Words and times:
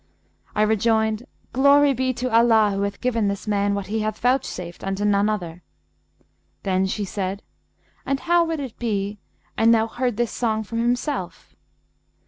I 0.55 0.63
rejoined, 0.63 1.27
'Glory 1.53 1.93
be 1.93 2.11
to 2.11 2.35
Allah 2.35 2.71
who 2.73 2.81
hath 2.81 3.01
given 3.01 3.27
this 3.27 3.47
man 3.47 3.75
what 3.75 3.85
he 3.85 3.99
hath 3.99 4.17
vouchsafed 4.17 4.83
unto 4.83 5.05
none 5.05 5.29
other!' 5.29 5.61
Then 6.63 6.87
she 6.87 7.05
said 7.05 7.43
'And 8.03 8.21
how 8.21 8.43
would 8.45 8.59
it 8.59 8.79
be, 8.79 9.19
an 9.57 9.69
thou 9.69 9.85
heard 9.85 10.17
this 10.17 10.31
song 10.31 10.63
from 10.63 10.79
himself?' 10.79 11.55